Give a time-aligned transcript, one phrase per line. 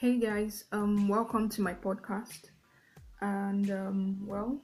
[0.00, 2.48] Hey guys, um, welcome to my podcast.
[3.20, 4.58] And um, well,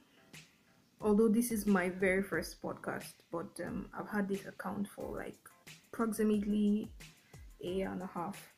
[0.99, 5.37] although this is my very first podcast, but um, I've had this account for like
[5.93, 6.89] approximately
[7.63, 8.51] a year and a half.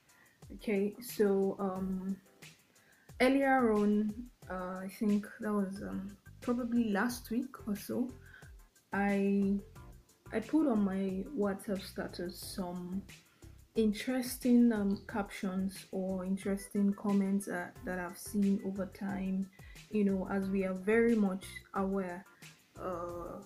[0.53, 2.15] Okay, so um,
[3.19, 4.13] earlier on,
[4.49, 8.09] uh, I think that was um, probably last week or so,
[8.93, 9.59] I
[10.31, 13.01] I put on my WhatsApp status some
[13.79, 19.49] interesting um, captions or interesting comments uh, that I've seen over time.
[19.91, 22.25] You know, as we are very much aware,
[22.79, 23.41] uh,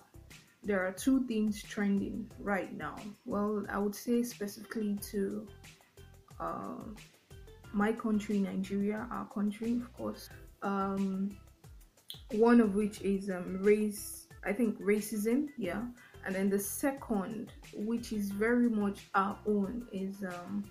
[0.62, 2.96] there are two things trending right now.
[3.24, 5.46] Well, I would say specifically to
[6.40, 6.82] uh,
[7.72, 10.28] my country, Nigeria, our country, of course.
[10.62, 11.36] Um,
[12.32, 15.82] one of which is um, race, I think racism, yeah
[16.24, 20.64] and then the second which is very much our own is um,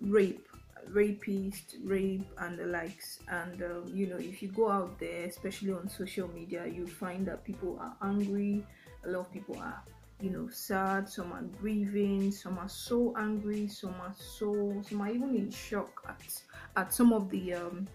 [0.00, 0.46] rape.
[0.88, 3.20] Rapist rape and the likes.
[3.28, 7.26] And uh, you know if you go out there especially on social media you find
[7.26, 8.64] that people are angry.
[9.04, 9.82] A lot of people are
[10.20, 11.08] you know sad.
[11.08, 12.32] Some are grieving.
[12.32, 13.68] Some are so angry.
[13.68, 16.42] Some are so some are even in shock at
[16.76, 17.86] at some of the um,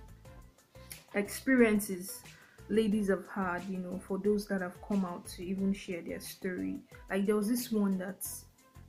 [1.16, 2.22] experiences
[2.70, 6.20] ladies have had, you know, for those that have come out to even share their
[6.20, 6.80] story.
[7.09, 8.28] Like there was this one that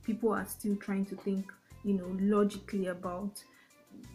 [0.03, 1.51] people are still trying to think,
[1.83, 3.43] you know, logically about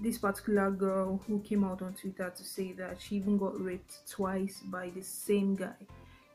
[0.00, 4.08] this particular girl who came out on Twitter to say that she even got raped
[4.08, 5.74] twice by the same guy,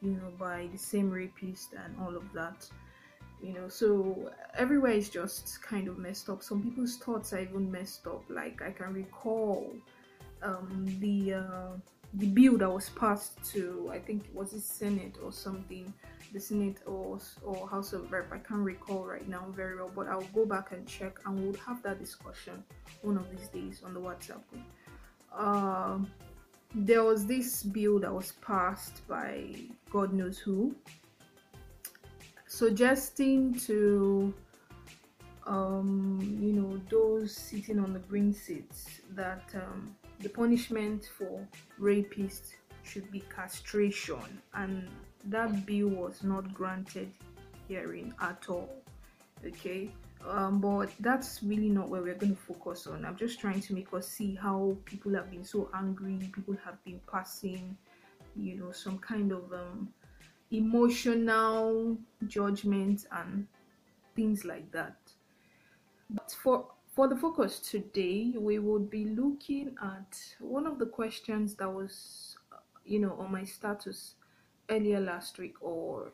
[0.01, 2.67] you know, by the same rapist and all of that.
[3.41, 6.41] You know, so everywhere is just kind of messed up.
[6.41, 8.23] Some people's thoughts are even messed up.
[8.29, 9.71] Like I can recall
[10.41, 11.69] um, the uh,
[12.13, 15.93] the bill that was passed to I think was it Senate or something,
[16.33, 18.31] the Senate or or House of Rep.
[18.31, 21.61] I can't recall right now very well, but I'll go back and check and we'll
[21.65, 22.63] have that discussion
[23.01, 24.63] one of these days on the WhatsApp group.
[25.35, 25.99] Uh,
[26.73, 29.53] there was this bill that was passed by
[29.89, 30.75] God knows who,
[32.47, 34.33] suggesting to
[35.45, 41.47] um, you know those sitting on the green seats that um, the punishment for
[41.79, 44.87] rapists should be castration and
[45.25, 47.11] that bill was not granted
[47.67, 48.81] hearing at all
[49.45, 49.91] okay?
[50.27, 53.05] Um, but that's really not where we're going to focus on.
[53.05, 56.83] I'm just trying to make us see how people have been so angry people have
[56.83, 57.77] been passing
[58.35, 59.89] you know some kind of um,
[60.51, 63.47] emotional judgment and
[64.15, 64.97] things like that.
[66.09, 71.53] But for for the focus today, we would be looking at one of the questions
[71.53, 72.35] that was,
[72.85, 74.15] you know, on my status
[74.67, 76.11] earlier last week or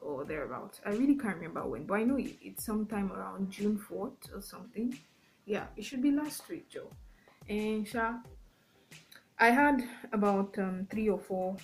[0.00, 0.78] or thereabout.
[0.86, 4.96] I really can't remember when, but I know it's sometime around June 4th or something.
[5.46, 6.90] Yeah, it should be last week, Joe.
[7.48, 8.14] And Sha,
[9.36, 11.56] I had about um, three or four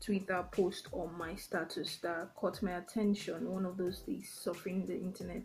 [0.00, 4.96] Twitter posts on my status that caught my attention one of those days surfing the
[4.96, 5.42] internet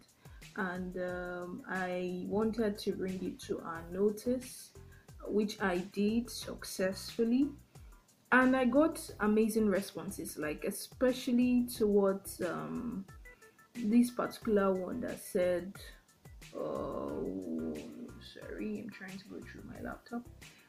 [0.58, 4.72] and um, I wanted to bring it to our notice,
[5.28, 7.50] which I did successfully.
[8.32, 13.06] And I got amazing responses, like especially towards um,
[13.76, 15.74] this particular one that said,
[16.56, 17.74] oh,
[18.34, 20.24] sorry, I'm trying to go through my laptop.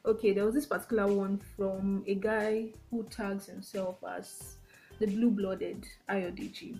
[0.05, 4.55] Okay, there was this particular one from a guy who tags himself as
[4.99, 6.77] the blue blooded Ayodeji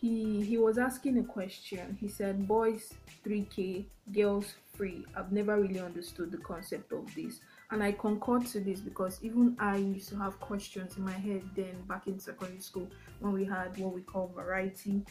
[0.00, 1.96] he he was asking a question.
[2.00, 2.94] He said boys
[3.26, 5.04] 3k girls free.
[5.16, 7.40] I've never really understood the concept of this.
[7.70, 11.42] And i concur to this because even i used to have questions in my head
[11.56, 12.88] then back in secondary school
[13.18, 15.02] when we had what we call variety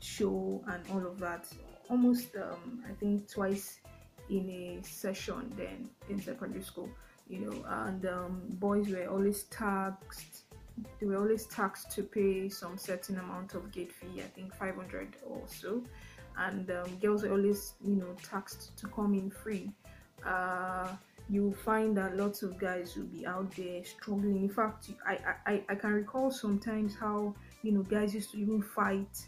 [0.00, 1.46] show and all of that.
[1.88, 3.80] Almost um, i think twice
[4.28, 6.88] in a session then in secondary school
[7.28, 10.44] you know and um, boys were always taxed
[10.98, 15.16] they were always taxed to pay some certain amount of gate fee, I think 500
[15.26, 15.82] or so,
[16.38, 19.70] and um, girls were always, you know, taxed to come in free.
[20.24, 20.88] Uh,
[21.28, 24.42] you find that lots of guys will be out there struggling.
[24.42, 28.60] In fact, I, I, I can recall sometimes how, you know, guys used to even
[28.62, 29.26] fight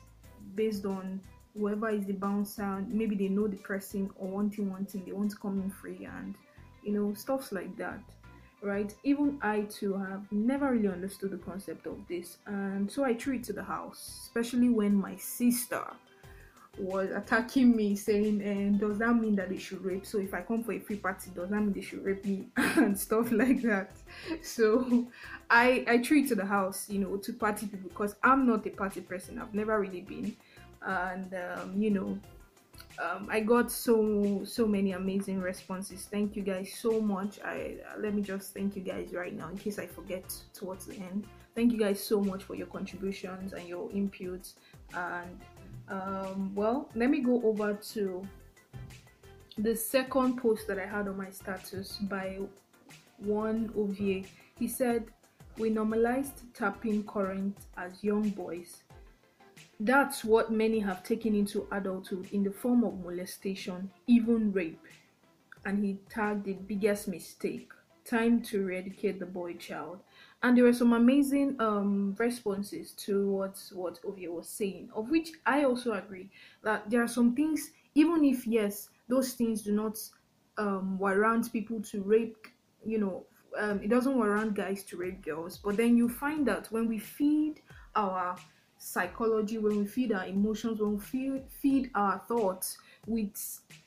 [0.57, 1.21] based on
[1.57, 2.85] whoever is the bouncer.
[2.89, 5.71] Maybe they know the pressing or one thing, one thing, they want to come in
[5.71, 6.35] free and,
[6.83, 8.01] you know, stuffs like that
[8.62, 8.94] right?
[9.05, 13.35] Even i too have never really understood the concept of this and so i threw
[13.35, 15.85] it to the house especially when my sister
[16.79, 20.06] was attacking me saying and does that mean that they should rape?
[20.06, 22.47] So if i come for a free party does that mean they should rape me?
[22.56, 23.91] and stuff like that.
[24.43, 25.06] So
[25.50, 28.67] i i threw it to the house you know to party people because i'm not
[28.67, 29.38] a party person.
[29.38, 30.37] I've never really been.
[30.85, 32.19] And um, you know
[33.03, 36.07] um, I got so so many amazing responses.
[36.11, 37.41] Thank you guys so much.
[37.45, 40.87] I uh, let me just thank you guys right now in case I forget towards
[40.87, 41.27] the end.
[41.55, 44.55] Thank you guys so much for your contributions and your inputs.
[44.95, 45.41] And
[45.89, 48.27] um, well, let me go over to
[49.59, 52.39] the second post that I had on my status by
[53.19, 54.27] one Ovie.
[54.59, 55.07] He said,
[55.59, 58.81] "We normalized tapping current as young boys."
[59.84, 64.87] That's what many have taken into adulthood in the form of molestation, even rape.
[65.64, 67.73] And he tagged the biggest mistake
[68.05, 69.99] time to eradicate the boy child.
[70.44, 75.64] And there were some amazing um, responses to what, Ovie was saying, of which I
[75.64, 76.31] also agree
[76.62, 79.99] that there are some things, even if, yes, those things do not
[80.58, 82.46] um, warrant people to rape,
[82.84, 83.26] you know,
[83.58, 85.58] um, it doesn't warrant guys to rape girls.
[85.58, 87.62] But then you find that when we feed
[87.96, 88.37] our
[88.82, 93.37] psychology, when we feed our emotions, when we feed, feed our thoughts with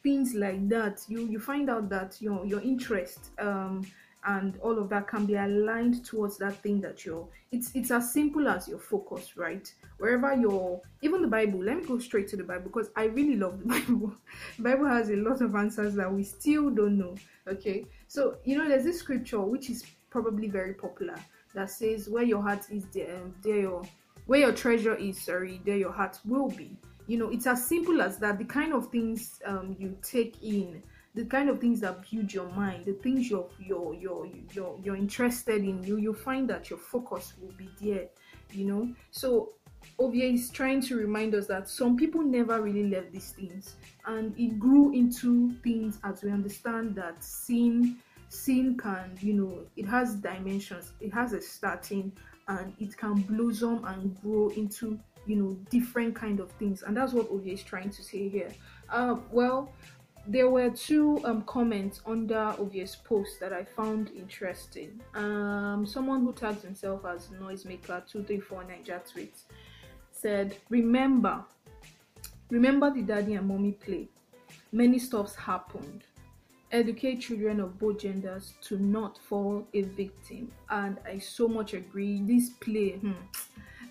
[0.01, 3.85] things like that, you you find out that your your interest um,
[4.27, 7.27] and all of that can be aligned towards that thing that you're.
[7.51, 9.71] It's it's as simple as your focus, right?
[9.97, 11.61] Wherever you're, even the Bible.
[11.61, 14.13] Let me go straight to the Bible because I really love the Bible.
[14.57, 17.15] the Bible has a lot of answers that we still don't know.
[17.47, 21.15] Okay, so you know there's this scripture which is probably very popular
[21.53, 23.83] that says, "Where your heart is, there, there your
[24.25, 26.77] where your treasure is sorry there your heart will be.
[27.07, 28.37] You know it's as simple as that.
[28.37, 30.81] The kind of things um, you take in
[31.13, 34.97] the kind of things that build your mind the things you're you're you're you're, you're
[34.97, 38.09] interested in you you find that your focus will be there
[38.51, 38.93] you know?
[39.11, 39.53] So
[39.99, 43.75] Ovie is trying to remind us that some people never really left these things.
[44.05, 47.97] And it grew into things as we understand that sin
[48.27, 52.11] sin can you know it has dimensions it has a starting
[52.47, 57.13] and it can blossom and grow into you know different kind of things and that's
[57.13, 58.49] what Ovie is trying to say here
[58.89, 59.71] uh, well
[60.27, 64.99] there were two um, comments under Ovie's post that I found interesting.
[65.13, 69.43] Um, someone who tags himself as Noisemaker234 Niger tweets
[70.11, 71.43] said, Remember,
[72.49, 74.09] remember the daddy and mommy play.
[74.71, 76.04] Many stuffs happened
[76.75, 80.51] educate children of both genders to not fall a victim.
[80.69, 82.21] And i so much agree.
[82.21, 83.13] This play hmm,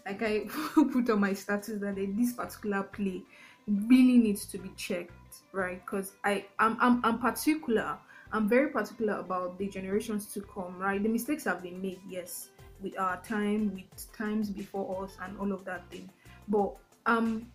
[0.07, 0.41] like i
[0.75, 3.23] put on my status that this particular play
[3.67, 5.13] really needs to be checked
[5.53, 5.85] right?
[5.85, 7.99] Because i I'm, I'm i'm particular.
[8.33, 11.03] I'm very particular about the generations to come right?
[11.03, 12.51] The mistakes have been made yes
[12.81, 16.11] with our time with times before us and all of that thing.
[16.49, 16.77] But
[17.07, 17.51] I'm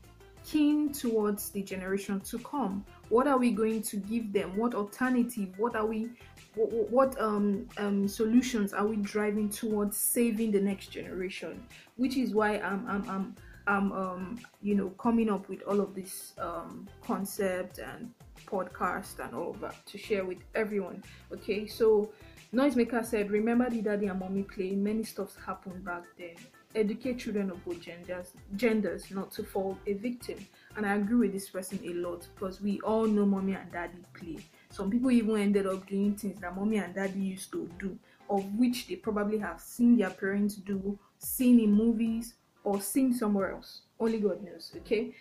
[0.46, 4.56] keen towards the generation to come what are we going to give them?
[4.56, 5.50] What alternative?
[5.58, 6.10] What are we
[6.56, 11.64] what, what um, um, solutions are we driving towards saving the next generation?
[11.98, 13.36] Which is why i'm i'm, I'm
[13.68, 18.12] I'm um, you know coming up with all of this um, concept and
[18.48, 21.04] podcast and all of that to share with everyone.
[21.32, 22.12] Okay, so
[22.52, 24.72] Noisemaker said, "Remember the daddy and mommy play.
[24.72, 26.36] Many stuffs happened back then.
[26.74, 30.40] Educate children of both genders genders not to fall a victim
[30.76, 33.98] and i agree with this person a lot because we all know mommy and daddy
[34.14, 34.38] play.
[34.72, 37.98] Some people even ended up doing things that mommy and daddy used to do
[38.30, 43.52] of which they probably have seen their parents do seen in movies or seen somewhere
[43.52, 43.82] else.
[44.00, 45.14] Only god knows okay?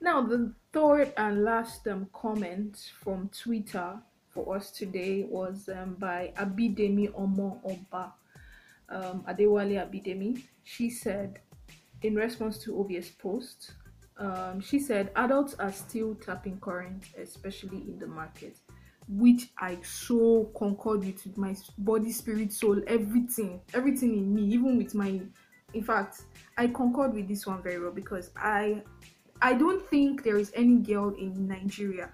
[0.00, 6.32] Now the third and last um, comment from twitter for us today was um, by
[6.36, 8.12] abidemi omo oba
[8.90, 11.40] um, Adewale Abidemi, she said,
[12.02, 13.72] in response to Ovie's post,
[14.18, 18.58] um, she said, adults are still tapping current, especially in the market,
[19.08, 24.94] which I so concord with, my body, spirit, soul, everything, everything in me, even with
[24.94, 25.20] my,
[25.72, 26.22] in fact,
[26.56, 28.82] I concord with this one very well because I,
[29.40, 32.10] I don't think there is any girl in Nigeria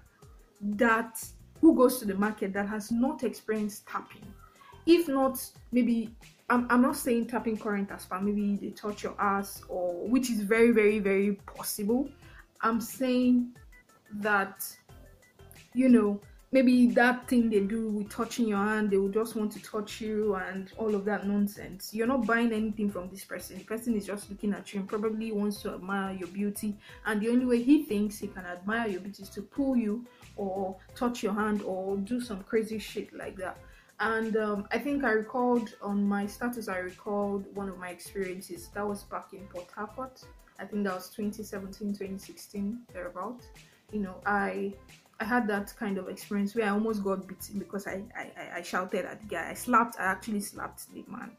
[0.61, 1.23] that
[1.61, 4.25] who goes to the market that has not experienced tapping.
[4.85, 6.15] If not, maybe
[6.49, 10.29] I'm, I'm not saying tapping current as far maybe they touch your ass or which
[10.29, 12.07] is very very very possible.
[12.61, 13.55] I'm saying
[14.15, 14.65] that
[15.73, 19.51] you know maybe that thing they do with touching your hand they will just want
[19.53, 21.91] to touch you and all of that nonsense.
[21.91, 23.57] You're not buying anything from this person.
[23.57, 26.77] The person is just looking at you and probably wants to admire your beauty.
[27.07, 30.05] And the only way he thinks he can admire your beauty is to pull you
[30.37, 33.57] or touch your hand or do some crazy shit like that
[33.99, 38.69] and um, I think I recalled on my status, I recalled one of my experiences.
[38.73, 40.21] That was back in Port Harcourt.
[40.59, 43.41] I think that was 2017, 2016, thereabout.
[43.91, 44.73] You know, I
[45.19, 48.61] I had that kind of experience where I almost got beaten because I I, I
[48.61, 49.49] shouted at the guy.
[49.49, 49.99] I slapped.
[49.99, 51.31] I actually slapped the man.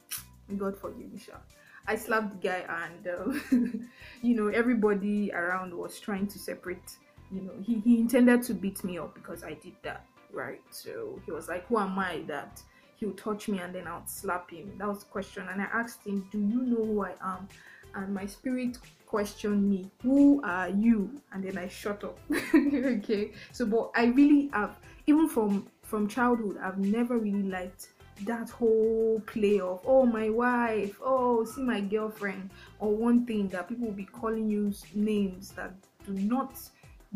[0.57, 1.41] God forgive me, sure.
[1.89, 3.87] I slapped the guy, and uh,
[4.23, 6.97] you know everybody around was trying to separate
[7.31, 10.61] you know, he, he intended to beat me up because I did that, right?
[10.71, 12.63] So he was like, Who am I that
[12.97, 14.73] he'll touch me and then I'll slap him?
[14.79, 15.47] That was the question.
[15.51, 17.49] And I asked him, Do you know who I am?
[17.95, 21.21] And my spirit questioned me, Who are you?
[21.33, 22.19] And then I shut up.
[22.55, 23.33] okay.
[23.53, 27.89] So but I really have even from from childhood, I've never really liked
[28.25, 33.69] that whole play of oh my wife oh see my girlfriend or one thing that
[33.69, 35.75] people will be calling you names that
[36.07, 36.59] do not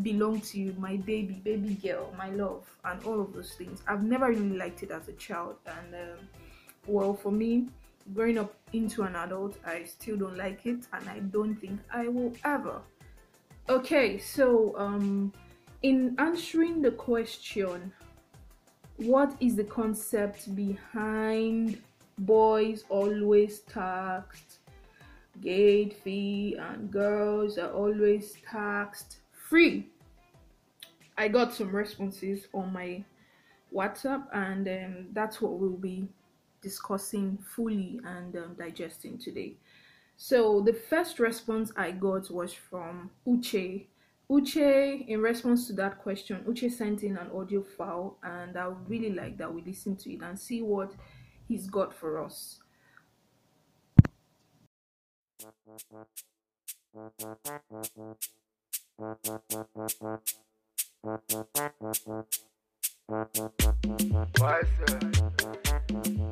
[0.02, 3.83] belong to you my baby baby girl my love and all of those things.
[3.87, 6.28] I've never really liked it as a child and um,
[6.87, 7.69] well for me
[8.14, 12.09] growing up into an adult i still don't like it and i don't think i
[12.09, 12.80] will ever.
[13.69, 15.33] Okay so um
[15.83, 17.92] in answering the question
[18.97, 21.80] what is the concept behind
[22.19, 24.59] boys always taxed
[25.40, 29.20] gate fee and girls are always taxed
[29.50, 29.88] free.
[31.19, 33.04] I got some responses on my
[33.75, 36.09] whatsapp and um, that's what we'll be
[36.62, 39.54] discussing fully and um, digesting today.
[40.16, 43.87] So the first response i got was from uche.
[44.30, 48.88] Uche, in response to that question, Uche sent in an audio file, and I would
[48.88, 50.92] really like that we listen to it and see what
[51.49, 52.61] he's got for us.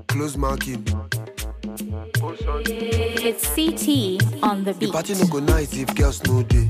[0.08, 0.84] Close marking.
[3.24, 4.80] It's CT on the beat.
[4.80, 6.68] The party no go nice if girls no day.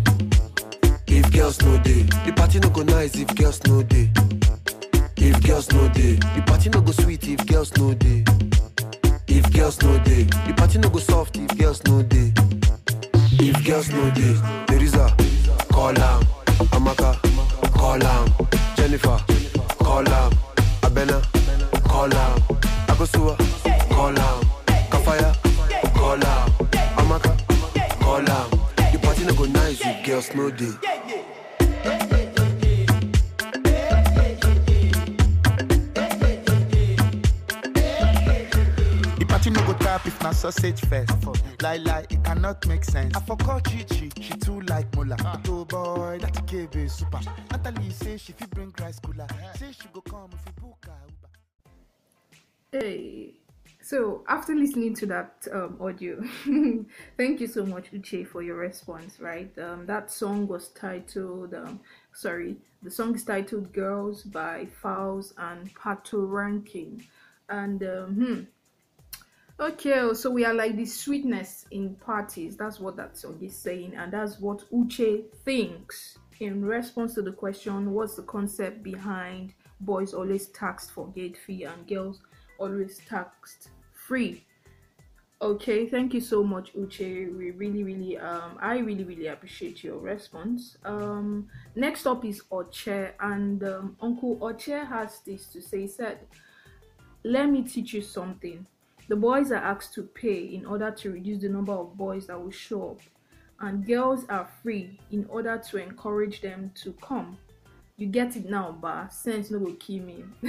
[1.08, 4.12] If girls no day, the party no go nice if girls no day.
[5.16, 8.22] If girls no day, the party no go sweet if girls no day.
[9.26, 12.32] If girls no day, the party no go soft if girls no day.
[13.40, 14.36] If girls no day,
[14.68, 15.17] Teresa,
[15.78, 16.22] call am.
[16.76, 17.10] Amaka,
[17.72, 18.26] call am.
[18.76, 19.18] Jennifer,
[19.78, 20.32] call am.
[20.82, 21.18] Abena,
[21.84, 22.38] call am.
[22.90, 23.34] Akosua,
[23.94, 24.40] call am.
[24.92, 25.30] Kafaya,
[25.94, 26.50] call am.
[27.00, 27.32] Amaka,
[28.00, 28.50] call am.
[28.92, 30.74] The party no go nice if girls no day.
[39.18, 41.12] The party no go tap if na sausage first.
[41.62, 43.16] Lie lie, it cannot make sense.
[43.16, 45.16] I forgot Chichi, she too like Mola.
[45.16, 47.20] But oh boy, that KB is super.
[47.50, 49.26] Natalie say she fit bring rice cooler.
[49.56, 52.84] Say she go come if we book her Uber.
[52.84, 53.34] Hey,
[53.80, 56.22] so after listening to that um, audio,
[57.16, 59.20] thank you so much, Uche, for your response.
[59.20, 61.80] Right, um, that song was titled, um,
[62.12, 67.06] sorry, the song is titled "Girls" by Falz and Patoranking,
[67.48, 68.40] and um, hmm,
[69.60, 72.56] Okay, so we are like the sweetness in parties.
[72.56, 77.32] That's what that song is saying, and that's what Uche thinks in response to the
[77.32, 82.20] question what's the concept behind boys always taxed for gate fee and girls
[82.58, 84.44] always taxed free?
[85.42, 87.36] Okay, thank you so much, Uche.
[87.36, 90.78] We really, really, um, I really, really appreciate your response.
[90.84, 95.80] Um, next up is Oche, and um, Uncle Oche has this to say.
[95.80, 96.28] He said,
[97.24, 98.64] "Let me teach you something."
[99.08, 102.40] The boys are asked to pay in order to reduce the number of boys that
[102.40, 103.00] will show up,
[103.60, 107.38] and girls are free in order to encourage them to come.
[107.96, 109.08] You get it now, ba?
[109.10, 110.24] Sense no go kill me.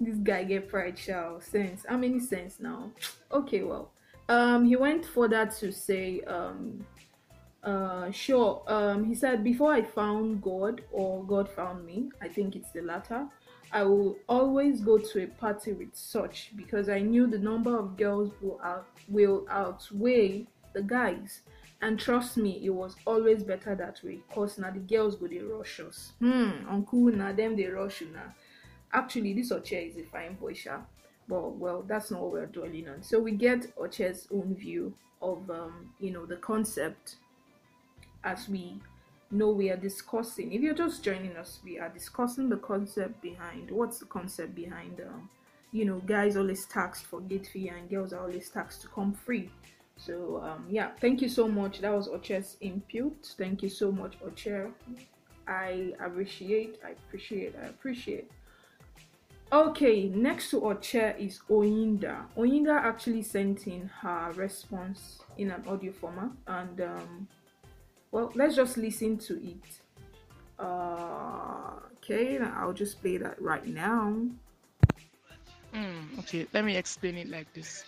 [0.00, 1.86] this guy get pride, shall sense.
[1.88, 2.90] How many sense now?
[3.32, 3.92] Okay, well,
[4.28, 6.84] um, he went further to say, um,
[7.62, 8.62] uh, sure.
[8.66, 12.82] Um, he said, before I found God or God found me, I think it's the
[12.82, 13.26] latter.
[13.72, 17.96] I will always go to a party with such because I knew the number of
[17.96, 21.42] girls will, out, will outweigh the guys.
[21.82, 24.20] And trust me, it was always better that way.
[24.32, 26.12] Cause now the girls go they rush us.
[26.20, 28.34] Hmm, uncle, now them they rush you now.
[28.92, 30.78] Actually, this Oche is a fine boy, sha.
[31.28, 33.02] But well, that's not what we're dwelling on.
[33.02, 37.16] So we get Oche's own view of um, you know, the concept
[38.24, 38.80] as we
[39.30, 40.52] know we are discussing.
[40.52, 45.00] If you're just joining us we are discussing the concept behind what's the concept behind
[45.00, 45.28] um,
[45.72, 49.12] you know guys always taxed for gate fee and girls are always taxed to come
[49.12, 49.50] free.
[49.96, 51.80] So um, yeah thank you so much.
[51.80, 53.34] That was oche's input.
[53.38, 54.72] Thank you so much oche.
[55.48, 58.30] I appreciate i appreciate i appreciate.
[59.52, 62.26] Okay next to oche is oyinda.
[62.36, 67.28] Oyinda actually sent in her response in an audio format and um,
[68.10, 69.80] well let's just listen to it
[70.58, 74.16] uh, okay i'll just play that right now
[75.72, 77.84] Mm, okay, let me explain it like this.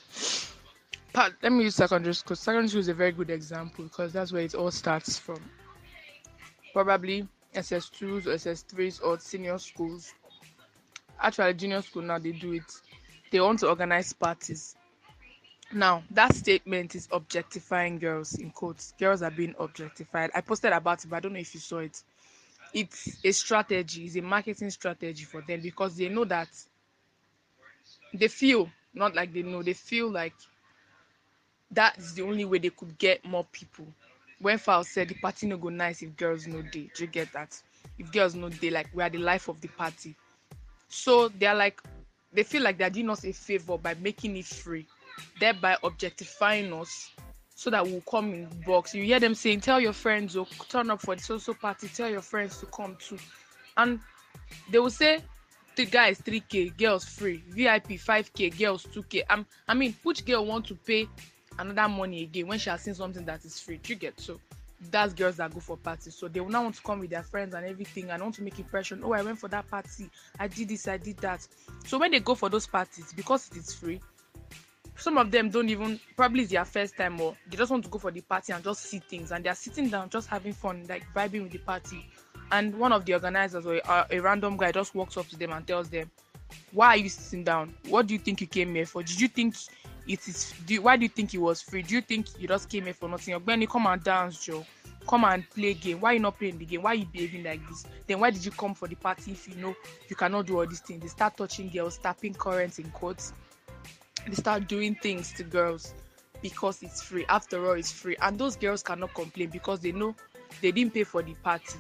[1.12, 2.37] Part, let me use secondary school.
[2.37, 5.50] Secondary school is a very good example because that's where it all starts from.
[6.72, 10.14] probably SS2s or SS3s or senior schools.
[11.20, 12.72] Actually, junior school now they do it.
[13.30, 14.75] They want to organize parties.
[15.72, 18.92] Now, that statement is objectifying girls in quotes.
[18.98, 20.30] Girls are being objectified.
[20.34, 22.02] I posted about it, but I don't know if you saw it.
[22.72, 26.48] It's a strategy, it's a marketing strategy for them because they know that
[28.14, 30.34] they feel not like they know, they feel like
[31.70, 33.87] that is the only way they could get more people.
[34.40, 37.32] When Fowl said the party no go nice if girls no day, do you get
[37.32, 37.60] that?
[37.98, 40.14] If girls no day, like we are the life of the party.
[40.88, 41.82] So they're like,
[42.32, 44.86] they feel like they're doing us a favor by making it free,
[45.39, 47.11] thereby objectifying us
[47.59, 48.95] so that we'll come in box.
[48.95, 51.89] You hear them saying, Tell your friends or oh, turn up for the social party,
[51.89, 53.19] tell your friends to come too.
[53.76, 53.99] And
[54.71, 55.23] they will say
[55.75, 59.23] the guys 3k, girls free, VIP 5k, girls 2k.
[59.28, 61.09] I'm, I mean, which girl want to pay
[61.59, 63.81] another money again when she has seen something that is free?
[63.87, 64.41] You get so?
[64.93, 66.15] That's girls that go for parties.
[66.15, 68.43] So they will now want to come with their friends and everything and want to
[68.43, 69.02] make impression.
[69.02, 70.09] Oh, I went for that party.
[70.39, 71.47] I did this, I did that.
[71.87, 74.00] So when they go for those parties, because it is free,
[74.99, 77.91] some of them don't even probably it's their first time or they just want to
[77.91, 79.30] go for the party and just see things.
[79.30, 82.06] And they're sitting down just having fun, like vibing with the party.
[82.50, 85.52] And one of the organizers or a, a random guy just walks up to them
[85.52, 86.11] and tells them,
[86.73, 87.75] Why are you sitting down?
[87.89, 89.02] What do you think you came here for?
[89.02, 89.54] Did you think
[90.08, 91.82] it is do why do you think it was free?
[91.82, 93.34] Do you think you just came here for nothing?
[93.34, 94.65] Ogbeni come and dance joe.
[95.06, 96.00] Come and play game.
[96.00, 96.82] Why you not playing the game?
[96.82, 97.87] Why you behaving like this?
[98.06, 99.75] Then why did you come for the party if you know
[100.08, 101.02] you cannot do all these things?
[101.02, 103.32] They start touching girls tapping currents in quotes
[104.28, 105.95] they start doing things to girls
[106.43, 110.14] because it's free after all it's free and those girls cannot complain because they know
[110.62, 111.78] they didn't pay for the party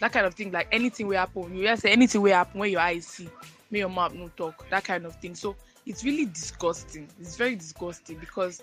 [0.00, 2.70] that kind of thing like anything will happen you just say anything will happen when
[2.70, 3.28] your eyes see
[3.70, 7.08] me your mouth no talk that kind of thing so it's really disgusting.
[7.20, 8.62] It's very disgusting because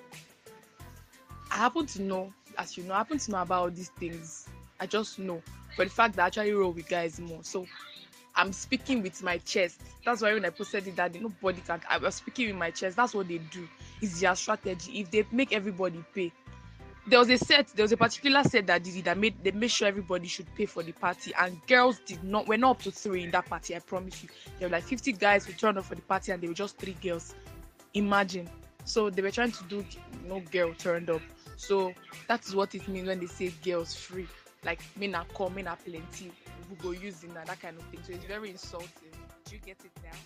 [1.50, 4.48] I happen to know, as you know, I happen to know about all these things.
[4.80, 5.42] I just know.
[5.78, 7.40] But the fact that I actually roll with guys more.
[7.44, 7.66] So
[8.36, 9.82] I'm speaking with my chest.
[10.06, 12.98] That's why when I posted it that nobody can I was speaking with my chest.
[12.98, 13.68] That's what they do.
[14.02, 15.02] It's their strategy.
[15.02, 16.32] If they make everybody pay,
[17.06, 19.52] there was a set there was a particular set that did it that made they
[19.52, 22.82] made sure everybody should pay for the party and girls did not we're not up
[22.82, 25.78] to three in that party i promise you there were like 50 guys who turned
[25.78, 27.36] up for the party and there were just three girls
[27.94, 28.50] imagine
[28.86, 29.86] so they were trying to do
[30.26, 31.22] no girl turned up
[31.58, 31.94] so
[32.28, 34.28] that is what it means when they say girls free
[34.66, 36.32] like men are come men are plenty
[36.70, 39.12] we go using that, kind of thing so it's very insulting
[39.46, 40.18] do you get it now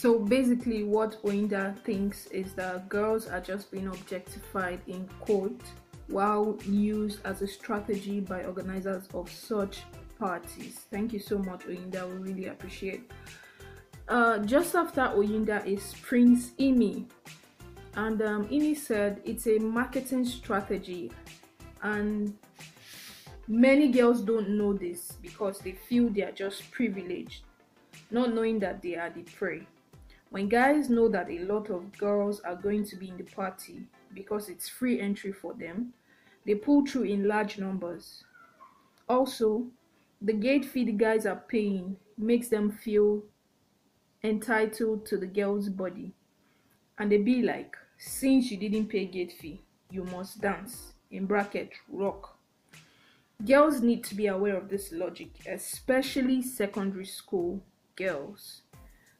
[0.00, 5.60] so basically, what Oyinda thinks is that girls are just being objectified in quote
[6.06, 9.82] while used as a strategy by organizers of such
[10.18, 10.86] parties.
[10.90, 12.08] Thank you so much, Oyinda.
[12.08, 13.10] We really appreciate.
[14.08, 17.04] Uh, just after Oyinda is Prince Imi,
[17.94, 21.12] and um, Imi said it's a marketing strategy,
[21.82, 22.34] and
[23.50, 27.42] many girls don't know this because they feel they are just privileged,
[28.12, 29.66] not knowing that they are the prey.
[30.30, 33.88] When guys know that a lot of girls are going to be in the party
[34.14, 35.92] because it's free entry for them,
[36.46, 38.22] they pull through in large numbers.
[39.08, 39.66] Also,
[40.22, 43.20] the gate fee the guys are paying makes them feel
[44.22, 46.12] entitled to the girl's body.
[46.98, 49.60] And they be like, since you didn't pay gate fee,
[49.90, 50.92] you must dance.
[51.10, 52.36] In bracket, rock.
[53.46, 57.62] Girls need to be aware of this logic, especially secondary school
[57.96, 58.62] girls.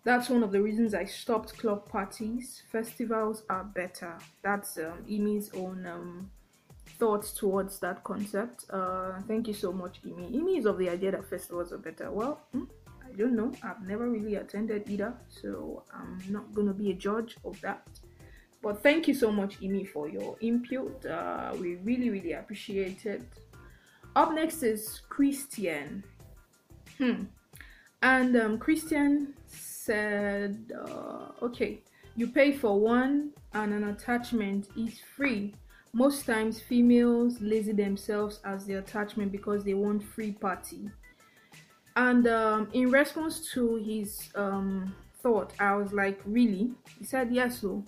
[0.04, 2.62] That's one of the reasons I stopped club parties.
[2.70, 4.16] Festivals are better.
[4.42, 6.30] That's um, Imi's own um,
[6.98, 8.66] thoughts towards that concept.
[8.70, 10.35] Uh, thank you so much, Imi.
[10.35, 12.11] Imi is of the idea that festivals are better.
[12.11, 12.64] Well, hmm,
[13.06, 13.52] I don't know.
[13.62, 17.87] I've never really attended either, so I'm not gonna be a judge of that.
[18.62, 21.06] But thank you so much, Imi, for your input.
[21.06, 23.22] Uh, we really, really appreciate it.
[24.16, 26.02] Up next is Christian.
[26.98, 27.24] Hmm.
[28.02, 31.82] And um, Christian said, uh, okay,
[32.16, 35.54] you pay for one and an attachment is free.
[35.92, 40.90] Most times, females lazy themselves as the attachment because they want free party.
[41.96, 46.72] And um, in response to his um, thought, I was like, really?
[46.98, 47.84] He said, yes, so.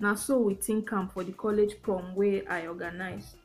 [0.00, 3.36] Now, so we think camp for the college prom where I organized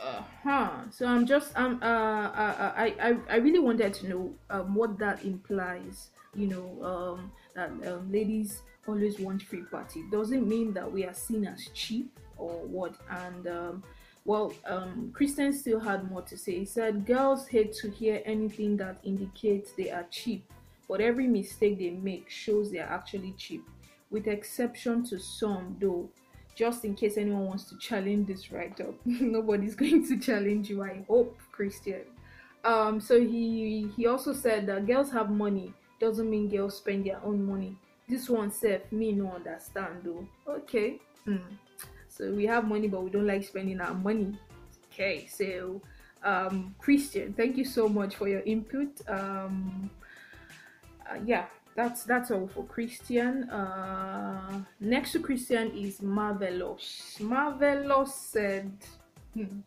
[0.00, 0.70] uh-huh.
[0.90, 4.74] So i'm just um uh, uh, uh, I, I i really wanted to know um
[4.74, 10.04] what that implies you know um that um, ladies always want free party.
[10.10, 12.94] Doesn't mean that we are seen as cheap or what.
[13.10, 13.82] And um
[14.26, 16.58] well um christian still had more to say.
[16.58, 20.50] He said girls hate to hear anything that indicates they are cheap
[20.88, 23.64] but every mistake they make shows they are actually cheap.
[24.10, 26.10] With exception to some though
[26.60, 28.94] just in case anyone wants to challenge this write up.
[29.06, 32.02] Nobody's going to challenge you, I hope, Christian.
[32.64, 37.18] Um, so he he also said that girls have money doesn't mean girls spend their
[37.24, 37.78] own money.
[38.06, 40.28] This one self me no understand though.
[40.46, 41.00] Okay.
[41.24, 41.56] Hmm.
[42.10, 44.38] So we have money but we don't like spending our money.
[44.92, 45.80] Okay, so
[46.22, 48.90] um Christian, thank you so much for your input.
[49.08, 49.90] Um
[51.10, 53.48] uh, yeah, that's that's all for Christian.
[53.50, 57.16] Uh, next to Christian is Marvelous.
[57.20, 58.72] Marvelous said,
[59.34, 59.60] hmm,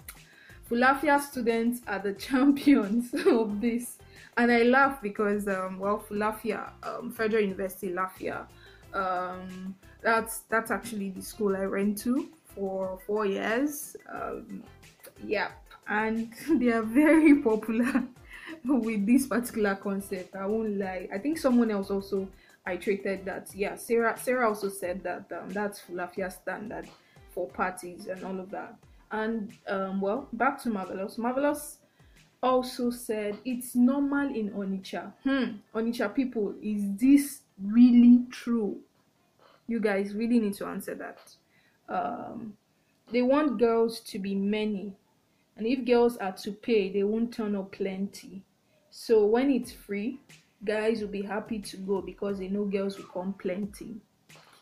[0.70, 3.98] Fulafia students are the champions of this,
[4.38, 8.48] and I laugh because um, well, Fulafia, um, Federal University Lafia,
[8.94, 13.96] um, that's that's actually the school I went to for four years.
[14.14, 14.64] Um,
[15.26, 15.52] yeah,
[15.88, 18.04] and they are very popular
[18.66, 20.36] with this particular concept.
[20.36, 21.08] I won't lie.
[21.14, 22.28] I think someone else also
[22.70, 23.50] iterated that.
[23.54, 26.88] Yeah, Sarah Sarah also said that um, that's Fulafia standard
[27.32, 28.76] for parties and all of that.
[29.12, 31.18] And um, well, back to Marvelous.
[31.18, 31.80] Marvelous
[32.42, 35.14] also said it's normal in Onitsha.
[35.24, 38.80] Hmm, Onitsha people, is this really true?
[39.68, 41.20] You guys really need to answer that.
[41.90, 42.54] Um,
[43.12, 44.94] they want girls to be many,
[45.58, 48.44] and if girls are to pay, they won't turn up plenty.
[48.96, 50.20] So when it's free,
[50.64, 53.96] guys will be happy to go because they know girls will come plenty.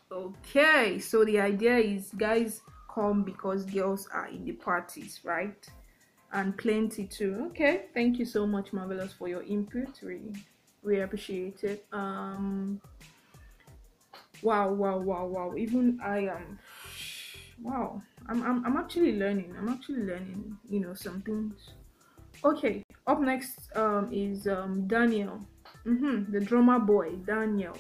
[0.10, 5.68] Okay, so the idea is guys come because girls are in the parties, right?
[6.32, 7.48] And plenty too.
[7.48, 10.00] Okay, thank you so much, Marvelous, for your input.
[10.02, 10.34] Really,
[10.82, 11.86] we appreciate it.
[11.92, 12.80] Um,
[14.42, 15.56] wow, wow, wow, wow.
[15.58, 16.58] Even I am.
[17.62, 19.54] Wow, I'm, I'm, I'm actually learning.
[19.60, 20.58] I'm actually learning.
[20.70, 21.74] You know some things.
[22.44, 25.40] Okay, up next um is um Daniel,
[25.86, 27.78] mm-hmm, the drummer boy Daniel.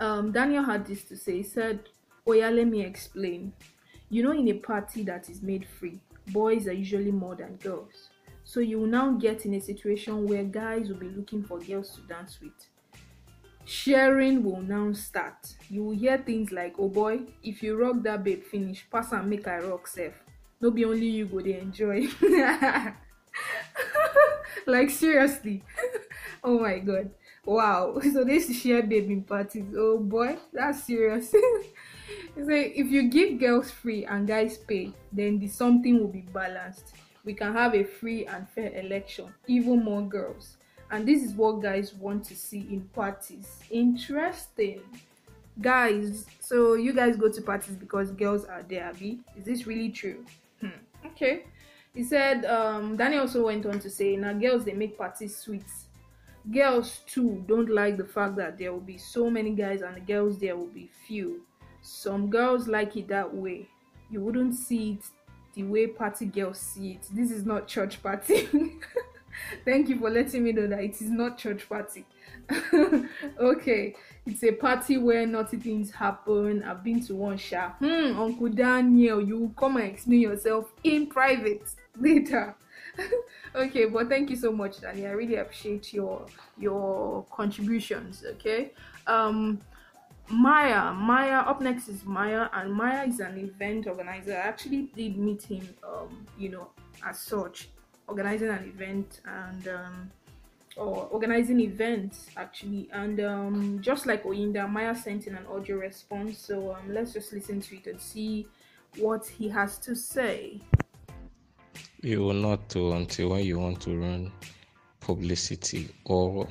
[0.00, 1.38] Um, Daniel had this to say.
[1.38, 1.80] He said,
[2.26, 3.52] "Oh yeah, let me explain.
[4.10, 8.10] You know, in a party that is made free, boys are usually more than girls.
[8.44, 11.96] So you will now get in a situation where guys will be looking for girls
[11.96, 12.52] to dance with.
[13.64, 15.54] Sharing will now start.
[15.68, 19.28] You will hear things like, "Oh boy, if you rock that babe finish, pass and
[19.28, 20.23] make I rock safe.
[20.60, 22.06] No be only you go dey enjoy."
[24.66, 25.62] like seriously.
[26.44, 27.10] oh my god.
[27.44, 28.00] Wow.
[28.12, 29.66] So this share babe in parties.
[29.76, 31.32] Oh boy, that's serious.
[32.36, 36.22] It's like if you give girls free and guys pay, then the something will be
[36.32, 36.94] balanced.
[37.24, 40.56] We can have a free and fair election, even more girls.
[40.90, 43.48] And this is what guys want to see in parties.
[43.70, 44.82] Interesting.
[45.60, 49.20] Guys, so you guys go to parties because girls are there, Abby.
[49.36, 50.24] Is this really true?
[50.64, 51.06] Hmm.
[51.06, 51.44] Okay.
[51.94, 55.66] He said, um, Danny also went on to say, now girls they make parties sweet.
[56.52, 60.00] Girls too don't like the fact that there will be so many guys and the
[60.00, 61.42] girls there will be few.
[61.82, 63.68] Some girls like it that way.
[64.10, 65.04] You wouldn't see it
[65.54, 67.06] the way party girls see it.
[67.12, 68.48] This is not church party.
[69.64, 72.04] Thank you for letting me know that it is not church party.
[73.38, 73.94] okay,
[74.26, 76.62] it's a party where naughty things happen.
[76.62, 77.70] I've been to one sha.
[77.72, 82.54] Hmm, Uncle Daniel, you come and explain yourself in private later.
[83.54, 85.06] okay, but thank you so much, Danny.
[85.06, 86.26] I really appreciate your
[86.58, 88.24] your contributions.
[88.26, 88.72] Okay.
[89.06, 89.60] Um
[90.30, 94.32] Maya, Maya, up next is Maya, and Maya is an event organizer.
[94.32, 96.70] I actually did meet him, um, you know,
[97.06, 97.68] as such,
[98.08, 100.10] organizing an event and um,
[100.76, 102.88] or organizing events actually.
[102.92, 106.38] And um, just like Oyinda, Maya sent in an audio response.
[106.38, 108.46] So um, let's just listen to it and see
[108.96, 110.60] what he has to say.
[112.00, 114.32] You will not do until when you want to run
[115.00, 116.48] publicity or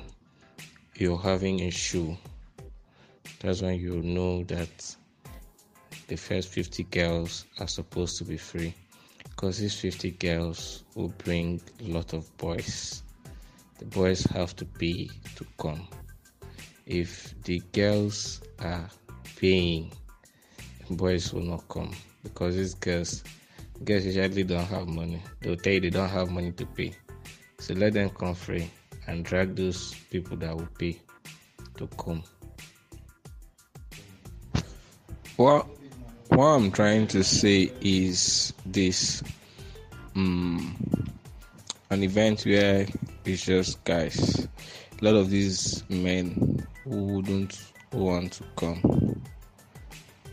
[0.96, 2.16] you're having a show
[3.44, 4.96] that's when you know that
[6.08, 8.74] the first 50 girls are supposed to be free
[9.22, 13.02] because these 50 girls will bring a lot of boys
[13.78, 15.86] the boys have to pay to come.
[16.86, 18.88] If the girls are
[19.36, 19.92] paying
[20.90, 21.92] boys will not come.
[22.22, 23.24] Because these girls
[23.84, 25.22] girls usually don't have money.
[25.40, 26.94] They'll tell you they don't have money to pay.
[27.58, 28.70] So let them come free
[29.06, 31.00] and drag those people that will pay
[31.78, 32.22] to come.
[35.36, 35.66] What
[36.28, 39.22] what I'm trying to say is this
[40.16, 40.76] um,
[41.90, 42.86] an event where
[43.24, 44.46] it's just guys.
[45.00, 49.22] A lot of these men who wouldn't want to come.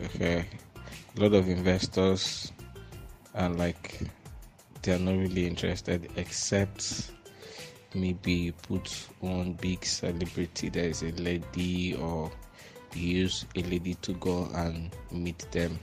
[0.04, 0.45] Okay.
[1.17, 2.51] A lot of investors
[3.36, 3.99] are like
[4.82, 7.12] they are not really interested except
[7.93, 12.32] maybe put one big celebrity that is a lady or
[12.93, 15.80] use a lady to go and meet them.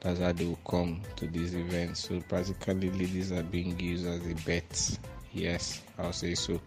[0.00, 2.08] That's how they will come to these events.
[2.08, 4.98] So practically, ladies are being used as a bet.
[5.36, 6.58] Yes, I'll say so.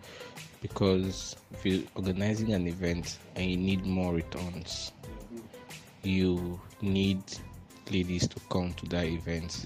[0.62, 4.92] Because if you're organizing an event and you need more returns,
[6.04, 7.24] you need
[7.90, 9.66] ladies to come to that event,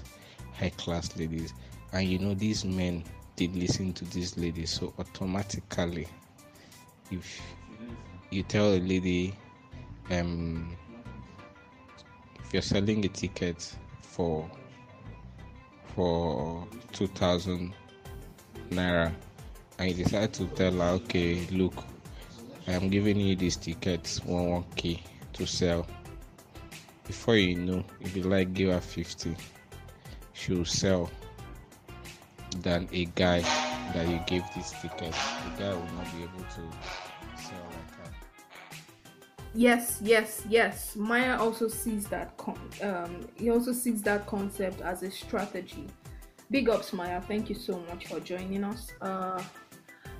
[0.54, 1.52] high class ladies.
[1.92, 3.04] And you know, these men
[3.36, 6.08] did listen to these ladies, so automatically,
[7.10, 7.42] if
[8.30, 9.34] you tell a lady,
[10.10, 10.74] um,
[12.42, 14.50] if you're selling a ticket for
[15.94, 17.74] for 2000
[18.70, 19.12] naira.
[19.78, 21.74] And you decide to tell her okay look
[22.68, 25.00] i am giving you these tickets 1 1k
[25.32, 25.86] to sell.
[27.06, 29.36] Before you know if you like give her 50
[30.32, 31.10] she'll sell
[32.62, 33.40] than a guy
[33.92, 35.12] that you gave this ticket.
[35.12, 38.12] The guy will not be able to sell like that.
[39.54, 40.96] Yes yes yes.
[40.96, 45.86] Maya also sees that con- um he also sees that concept as a strategy
[46.50, 47.20] big ups maya.
[47.20, 48.92] Thank you so much for joining us.
[49.00, 49.42] Uh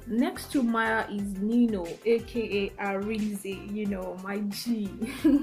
[0.06, 4.90] next to maya is nino aka arinze you know my g.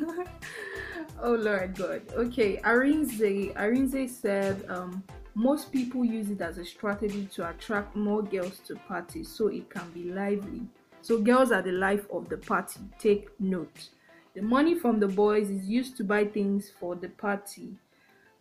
[1.24, 2.02] Oh lord god.
[2.14, 3.54] Okay arinze.
[3.54, 5.04] Arinze said um
[5.36, 9.70] most people use it as a strategy to attract more girls to parties so it
[9.70, 10.62] can be lively.
[11.02, 12.80] So girls are the life of the party.
[13.00, 13.90] Take note.
[14.36, 17.76] The money from the boys is used to buy things for the party,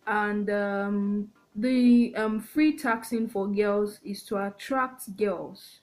[0.07, 5.79] and um, the um, free taxing for girls is to attract girls,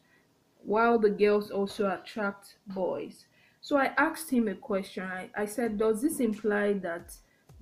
[0.65, 3.27] while the girls also attract boys.
[3.61, 5.05] So I asked him a question.
[5.05, 7.15] I, I said, Does this imply that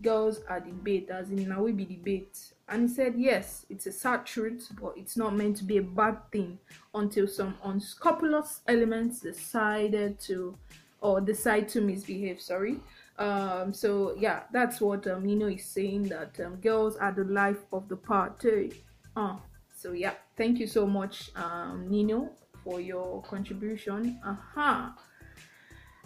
[0.03, 2.38] girls are debate, as in now we be debate?
[2.69, 5.83] And he said, Yes, it's a sad truth, but it's not meant to be a
[5.83, 6.59] bad thing
[6.95, 10.57] until some unscrupulous elements decided to
[11.01, 12.40] or decide to misbehave.
[12.40, 12.81] Sorry.
[13.18, 17.64] Um, so yeah, that's what um, Nino is saying that um, girls are the life
[17.72, 18.83] of the party.
[19.16, 19.37] Uh,
[19.74, 22.31] so yeah, thank you so much, um, Nino,
[22.62, 24.20] for your contribution.
[24.24, 24.90] Uh-huh.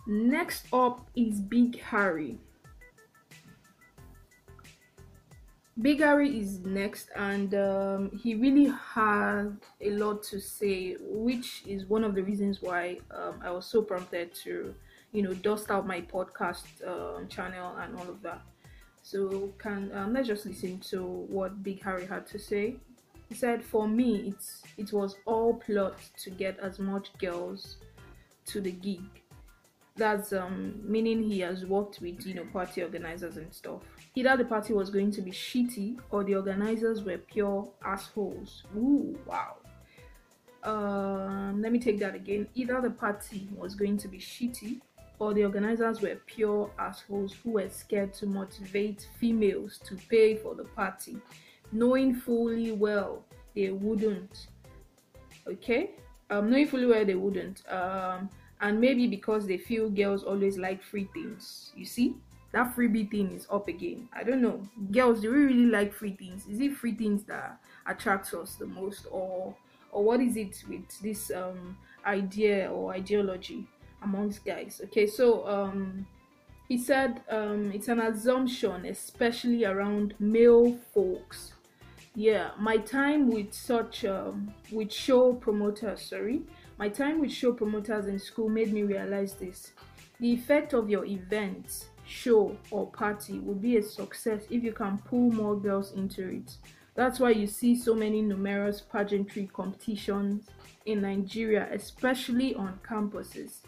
[0.06, 2.38] Next up is Big Harry.
[5.80, 11.86] Big Harry is next, and um, he really had a lot to say, which is
[11.86, 14.74] one of the reasons why um, I was so prompted to,
[15.12, 18.42] you know, dust out my podcast uh, channel and all of that.
[19.02, 22.76] So, can um, let's just listen to what Big Harry had to say.
[23.28, 27.76] He said, "For me, it's it was all plot to get as much girls
[28.46, 29.02] to the gig.
[29.96, 33.82] That's um, meaning he has worked with you know party organizers and stuff."
[34.14, 38.64] Either the party was going to be shitty or the organizers were pure assholes.
[38.76, 39.56] Ooh, wow.
[40.62, 42.48] Um, let me take that again.
[42.54, 44.80] Either the party was going to be shitty
[45.20, 50.56] or the organizers were pure assholes who were scared to motivate females to pay for
[50.56, 51.16] the party,
[51.70, 54.48] knowing fully well they wouldn't.
[55.46, 55.90] Okay?
[56.30, 57.62] Um, knowing fully well they wouldn't.
[57.70, 58.28] Um,
[58.62, 61.72] and maybe because they feel girls always like free things.
[61.76, 62.16] You see?
[62.52, 64.08] that freebie thing is up again.
[64.12, 64.66] I don't know.
[64.90, 66.46] Girls, do we really like free things?
[66.48, 69.54] Is it free things that attracts us the most or
[69.92, 73.66] or what is it with this um idea or ideology
[74.02, 74.80] amongst guys?
[74.84, 76.06] Okay, so um
[76.68, 81.52] he said um it's an assumption, especially around male folks.
[82.14, 86.42] Yeah, my time with such um with show promoters, sorry.
[86.78, 89.72] My time with show promoters in school made me realize this.
[90.18, 94.98] The effect of your event show or party will be a success if you can
[94.98, 96.56] pull more girls into it.
[96.94, 100.48] That's why you see so many numerous pageantry competitions
[100.86, 103.60] in Nigeria, especially on campuses.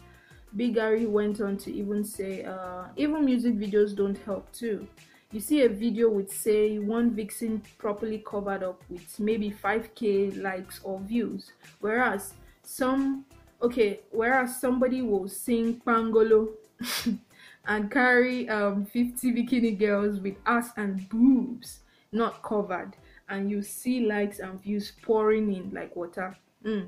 [0.55, 4.87] Big Harry went on to even say, uh, even music videos don't help too.
[5.31, 10.79] You see a video with, say, one vixen properly covered up with maybe 5k likes
[10.83, 13.25] or views, whereas some,
[13.61, 16.49] okay, whereas somebody will sing Pangolo
[17.65, 21.79] and carry um 50 bikini girls with ass and boobs
[22.11, 22.95] not covered
[23.29, 26.35] and you see likes and views pouring in like water
[26.65, 26.87] mm.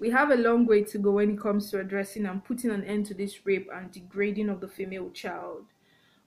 [0.00, 2.82] We have a long way to go when it comes to addressing and putting an
[2.84, 5.66] end to this rape and degrading of the female child.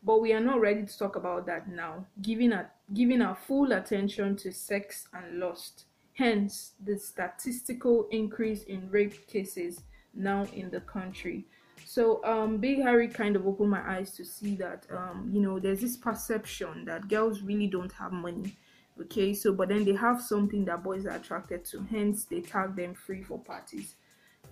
[0.03, 3.71] But we are not ready to talk about that now giving a, giving our full
[3.71, 5.85] attention to sex and lust.
[6.13, 9.81] Hence the statistical increase in rape cases
[10.13, 11.45] now in the country.
[11.83, 15.57] So um big harry kind of opened my eyes to see that um you know
[15.59, 18.55] there's this perception that girls really don't have money
[18.99, 22.75] okay so but then they have something that boys are attracted to hence they tag
[22.75, 23.95] them free for parties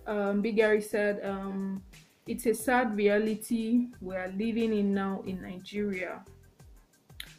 [0.06, 1.82] um big gary said um
[2.26, 6.24] it's a sad reality we are living in now in Nigeria.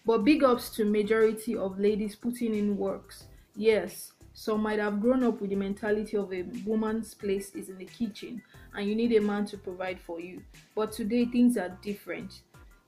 [0.05, 3.27] But big ups to majority of ladies putting in works.
[3.55, 7.77] Yes, some might have grown up with the mentality of a woman's place is in
[7.77, 8.41] the kitchen
[8.75, 10.41] and you need a man to provide for you.
[10.75, 12.41] But today things are different.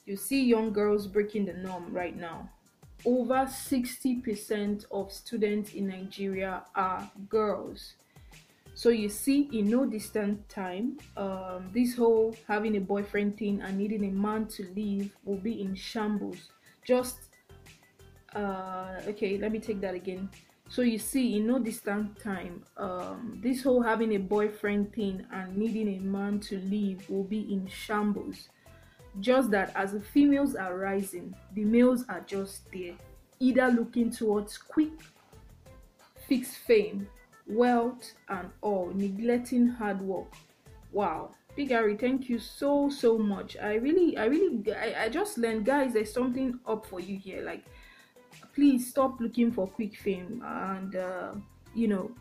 [0.06, 2.50] You see young girls breaking the norm right now.
[3.06, 7.94] Over 60% of students in Nigeria are girls.
[8.74, 13.78] So you see, in no distant time, um, this whole having a boyfriend thing and
[13.78, 16.50] needing a man to leave will be in shambles.
[16.84, 17.18] Just
[18.36, 20.30] uh, okay, let me take that again.
[20.68, 25.56] So you see, in no distant time, um, this whole having a boyfriend thing and
[25.56, 28.50] needing a man to leave will be in shambles.
[29.20, 32.94] Just that as the females are rising, the males are just there,
[33.40, 34.92] either looking towards quick
[36.28, 37.08] fixed fame,
[37.48, 40.34] wealth, and all, neglecting hard work.
[40.92, 41.32] Wow.
[41.56, 43.56] Big Harry, thank you so so much.
[43.62, 45.94] I really, I really, I, I just learned, guys.
[45.94, 47.44] There's something up for you here.
[47.44, 47.64] Like,
[48.54, 51.32] please stop looking for quick fame, and uh,
[51.74, 52.12] you know,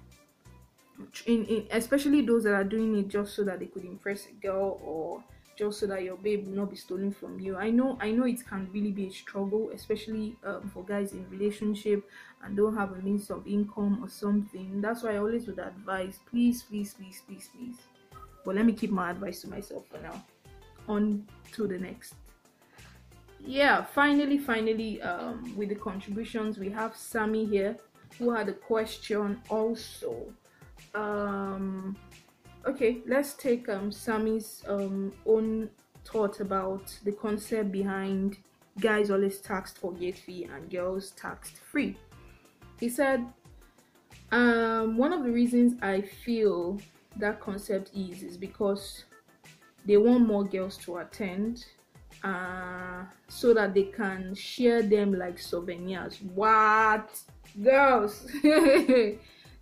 [1.27, 4.33] in, in especially those that are doing it just so that they could impress a
[4.41, 5.25] girl or
[5.57, 7.57] just so that your babe will not be stolen from you.
[7.57, 11.29] I know i know it can really be a struggle especially um, for guys in
[11.31, 12.09] relationship
[12.43, 14.81] and don't have a means of income or something.
[14.81, 17.77] That's why i always would advise please please please please please.
[18.45, 20.23] But let me keep my advice to myself for now.
[20.89, 22.15] On to the next.
[23.41, 27.77] Yeah finally finally um with the contributions we have sammy here
[28.19, 30.33] who had a question also.
[30.95, 31.97] Um
[32.67, 35.69] okay let's take um sammy's um own
[36.05, 38.39] thought about the concept behind
[38.81, 41.97] guys always taxed for gate fee and girls taxed free.
[42.81, 43.27] He said
[44.33, 46.81] um one of the reasons i feel
[47.17, 49.05] that concept is is because
[49.85, 51.67] they want more girls to attend
[52.25, 56.21] uh so that they can share them like souvenirs.
[56.23, 57.11] What?
[57.63, 58.27] Girls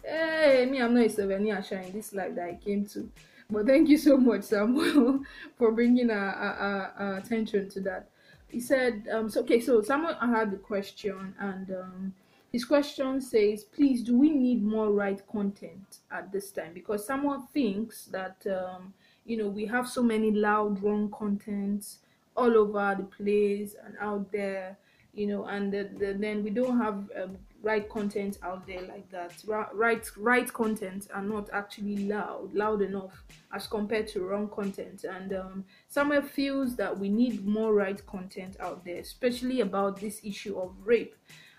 [0.04, 1.84] hey me i'm not a souvenir shine.
[1.84, 3.08] In this life that i came to.
[3.50, 5.20] But thank you so much samuel
[5.58, 8.08] for bringing our, our, our attention to that.
[8.48, 12.14] He said um so okay so samuel I had the question and um
[12.50, 16.72] his question says please do we need more right content at this time?
[16.74, 21.98] Because someone thinks that um you know we have so many loud wrong contents
[22.36, 24.76] all over the place and out there
[25.14, 29.10] you know and the, the, then we don't have um, right content out there like
[29.10, 29.32] that.
[29.46, 35.04] Right right content are not actually loud loud enough as compared to wrong content.
[35.04, 40.20] And um, Samuel feels that we need more right content out there especially about this
[40.24, 41.14] issue of rape.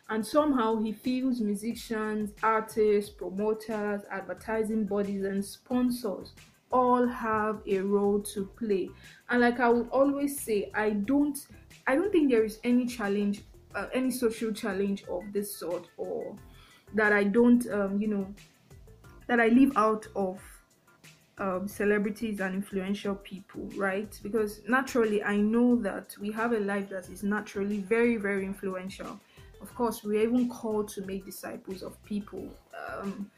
[0.10, 6.34] And somehow he feels musicians artists promoters advertising bodies and sponsors
[6.72, 8.90] all have a role to play.
[9.30, 11.38] And like i would always say i don't
[11.88, 13.44] i don't think there is any challenge
[13.76, 16.36] uh, any social challenge of this sort or
[16.94, 18.28] that i don't um, you know
[19.28, 20.40] that i leave out of
[21.40, 24.20] um, celebrities and influential people right?
[24.22, 29.20] Because naturally i know that we have a life that is naturally very very influential.
[29.60, 32.48] Of course we're even called to make disciples of people.
[32.88, 33.32] Um,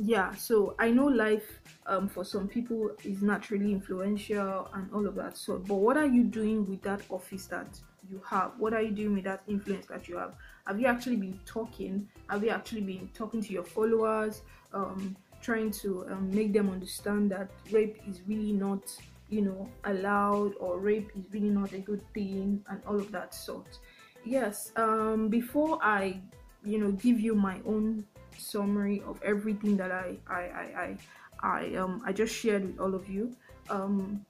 [0.00, 5.16] yeah so i know life um, for some people is naturally influential and all of
[5.16, 7.66] that so but what are you doing with that office that
[8.10, 10.34] you have what are you doing with that influence that you have?
[10.66, 12.08] Have you actually been talking?
[12.28, 14.42] Have you actually been talking to your followers
[14.72, 18.92] um, trying to um, make them understand that rape is really not
[19.28, 23.34] you know allowed or rape is really not a good thing and all of that
[23.34, 23.78] sort?
[24.24, 26.20] Yes um before i
[26.64, 28.04] you know give you my own
[28.36, 30.96] summary of everything that i i i
[31.42, 33.34] i, I um i just shared with all of you
[33.70, 34.24] um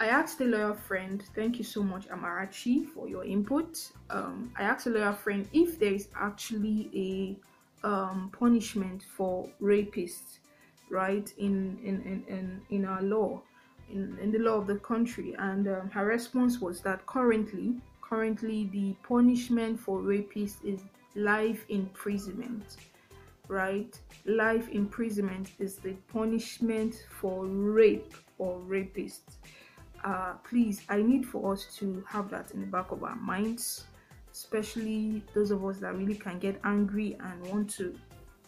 [0.00, 3.92] I asked a lawyer friend, thank you so much, Amarachi, for your input.
[4.08, 6.88] Um, I asked a lawyer friend if there is actually
[7.84, 10.38] a um, punishment for rapists,
[10.88, 13.42] right, in in, in, in, our law,
[13.92, 15.34] in, in the law of the country.
[15.38, 20.80] And um, her response was that currently, currently the punishment for rapists is
[21.14, 22.76] life imprisonment
[23.48, 29.38] right life imprisonment is the punishment for rape or rapists
[30.04, 33.84] uh, please i need for us to have that in the back of our minds
[34.32, 37.98] especially those of us that really can get angry and want to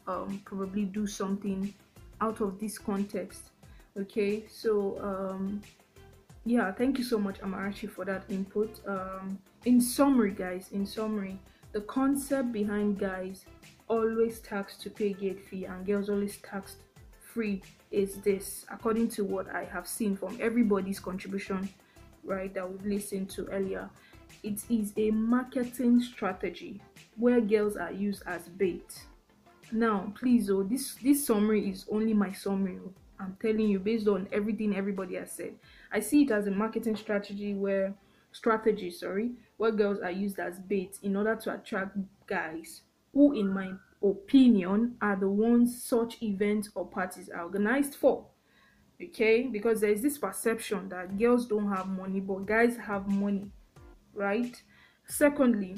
[0.07, 1.72] um, probably do something
[2.20, 3.50] out of this context
[3.98, 4.44] okay?
[4.48, 5.61] So um,
[6.44, 8.80] yeah thank you so much amarachi for that input.
[8.86, 11.38] Um, in summary guys in summary
[11.72, 13.44] the concept behind guys
[13.88, 16.78] always taxed to pay gate fee and girls always taxed
[17.33, 21.68] free is this according to what i have seen from everybody's contribution
[22.24, 23.89] right that we've listened to earlier.
[24.43, 26.80] It is a marketing strategy
[27.16, 29.05] where girls are used as bait.
[29.70, 32.93] Now please oh this this summary is only my summary oh.
[33.18, 35.55] i'm telling you based on everything everybody has said.
[35.91, 37.95] I see it as a marketing strategy where
[38.33, 43.49] strategy sorry where girls are used as bait in order to attract guys who in
[43.53, 43.72] my
[44.03, 48.26] opinion are the ones such events or parties are organized for
[49.03, 49.44] okay?
[49.44, 53.50] Because there is this perception that girls don't have money but guys have money
[54.14, 54.61] right?
[55.07, 55.76] Secondly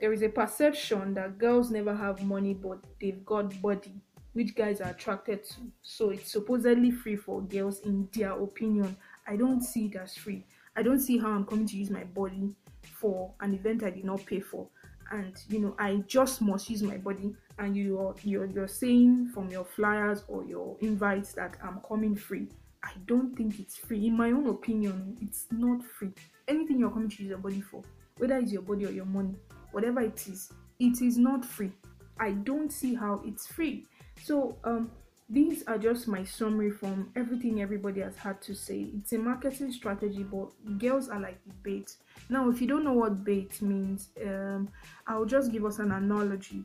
[0.00, 3.94] there is a perception that girls never have money but they've got body
[4.34, 5.60] which guys are attracted to.
[5.80, 8.94] So it's supposedly free for girls in their opinion.
[9.26, 10.44] I don't see it as free.
[10.76, 14.04] I don't see how i'm coming to use my body for an event i did
[14.04, 14.68] not pay for.
[15.10, 19.48] And you know i just must use my body and you're you're, you're saying from
[19.50, 22.48] your flyers or your invites that i'm coming free.
[22.82, 24.06] I don't think it's free.
[24.06, 26.12] In my own opinion it's not free.
[26.46, 27.82] Anything you're coming to use your body for
[28.18, 29.34] whether it's your body or your money
[29.72, 31.72] whatever it is it is not free.
[32.18, 33.86] I don't see how it's free.
[34.22, 34.90] So um
[35.28, 38.92] these are just my summary from everything everybody has had to say.
[38.96, 41.96] It's a marketing strategy but girls are like bait.
[42.28, 44.68] Now if you don't know what bait means um
[45.08, 46.64] i'll just give us an analogy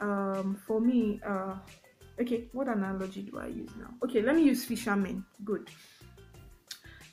[0.00, 1.54] um for me uh
[2.20, 3.90] okay what analogy do i use now?
[4.04, 5.24] Okay let me use fishermen.
[5.44, 5.70] Good.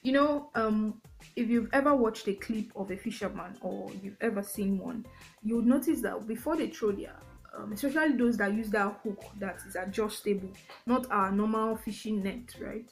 [0.03, 1.01] You know um
[1.35, 5.05] if you've ever watched a clip of a fisherman or you've ever seen one
[5.43, 7.15] you'll notice that before they throw their
[7.57, 10.49] um, especially those that use that hook that is adjustable
[10.85, 12.89] not our normal fishing net right?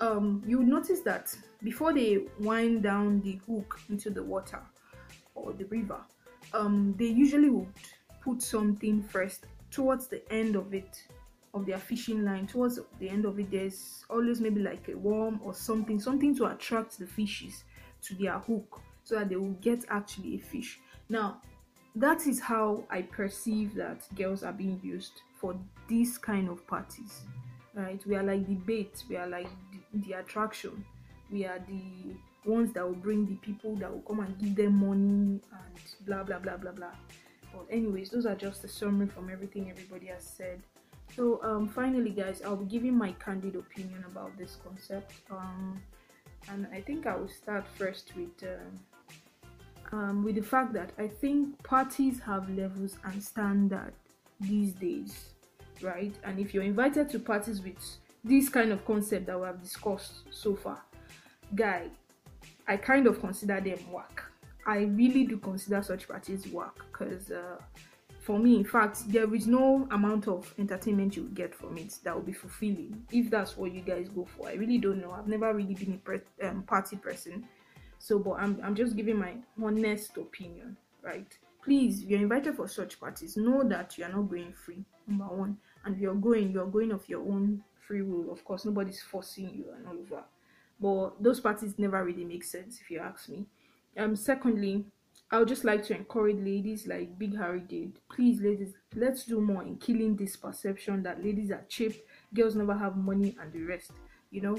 [0.00, 4.60] Um you notice that before they wind down the hook into the water
[5.34, 6.00] or the river
[6.52, 7.68] um they usually would
[8.24, 9.46] put something first.
[9.70, 11.06] Towards the end of it
[11.54, 15.38] of their fishing line towards the end of it there's always maybe like a worm
[15.42, 17.64] or something something to attract the fishes
[18.00, 20.80] to their hook so that they will get actually a fish.
[21.08, 21.42] Now
[21.94, 25.54] that is how i perceive that girls are being used for
[25.90, 27.24] this kind of parties
[27.74, 28.00] right?
[28.06, 30.84] We are like the bait we are like the, the attraction.
[31.30, 32.14] We are the
[32.50, 36.22] ones that will bring the people that will come and give them money and blah
[36.22, 36.92] blah blah blah blah
[37.52, 40.60] but anyways those are just a summary from everything everybody has said
[41.14, 45.80] so um finally guys i'll be giving my candid opinion about this concept um
[46.48, 48.80] and i think i will start first with um,
[49.92, 53.92] um, with the fact that I think parties have levels and standard
[54.40, 55.30] these days,
[55.82, 56.14] right?
[56.24, 57.76] And if you're invited to parties with
[58.24, 60.82] this kind of concept that we have discussed so far,
[61.54, 61.88] guy,
[62.66, 64.31] I kind of consider them work.
[64.66, 67.56] I really do consider such parties work because uh,
[68.20, 72.14] for me, in fact, there is no amount of entertainment you get from it that
[72.14, 74.48] will be fulfilling if that's what you guys go for.
[74.48, 75.12] I really don't know.
[75.12, 77.48] I've never really been a pre- um, party person
[78.02, 81.38] so, but I'm, I'm just giving my honest opinion, right?
[81.62, 85.26] Please, if you're invited for such parties, know that you are not going free, number
[85.26, 85.56] one.
[85.84, 88.32] And if you're going, you're going of your own free will.
[88.32, 90.26] Of course, nobody's forcing you and all of that.
[90.80, 93.46] But those parties never really make sense if you ask me.
[93.96, 94.86] Um, secondly,
[95.30, 97.98] I would just like to encourage ladies like Big Harry did.
[98.10, 101.94] Please, ladies, let's do more in killing this perception that ladies are cheap,
[102.34, 103.92] girls never have money, and the rest.
[104.30, 104.58] You know,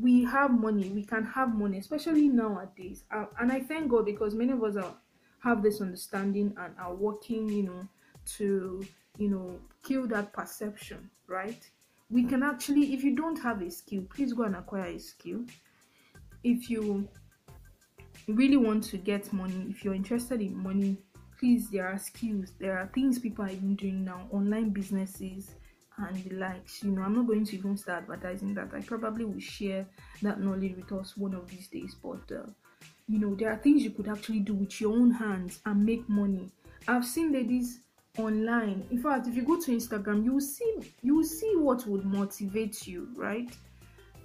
[0.00, 4.34] we have money we can have money especially nowadays uh, and i thank god because
[4.34, 4.94] many of us are
[5.40, 7.88] have this understanding and are working you know
[8.26, 8.84] to
[9.18, 11.68] you know kill that perception right
[12.10, 15.40] we can actually if you don't have a skill please go and acquire a skill
[16.42, 17.08] if you
[18.28, 20.96] really want to get money if you're interested in money
[21.38, 25.50] please there are skills there are things people are even doing now online businesses
[25.98, 27.02] and the likes you know.
[27.02, 28.70] I'm not going to even start advertising that.
[28.74, 29.86] I probably will share
[30.22, 32.46] that knowledge with us one of these days but uh,
[33.08, 36.08] you know there are things you could actually do with your own hands and make
[36.08, 36.50] money.
[36.88, 37.80] I've seen ladies
[38.18, 41.84] online in fact if you go to instagram you will see you will see what
[41.84, 43.52] would motivate you right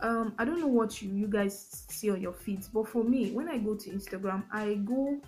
[0.02, 3.32] um i don't know what you you guys see on your feeds but for me
[3.32, 5.20] when i go to instagram i go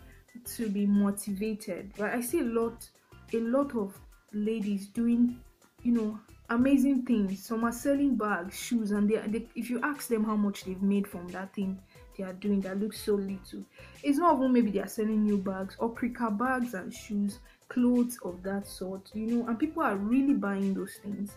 [0.45, 2.15] to be motivated right?
[2.15, 2.87] I see a lot
[3.33, 3.97] a lot of
[4.33, 5.39] ladies doing
[5.83, 6.19] you know
[6.49, 7.45] amazing things.
[7.45, 10.81] Some are selling bags shoes and they, they if you ask them how much they've
[10.81, 11.79] made from that thing
[12.17, 13.63] they are doing that looks so little
[14.03, 18.17] it's not even maybe they are selling new bags or cricker bags and shoes clothes
[18.25, 19.47] of that sort you know?
[19.47, 21.31] And people are really buying those things.